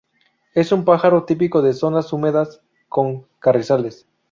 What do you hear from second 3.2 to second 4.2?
carrizales.